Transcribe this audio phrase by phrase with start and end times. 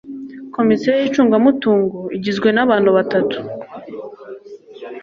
[0.55, 3.37] komisiyo y'icungamutungo igizwe n'abantu batatu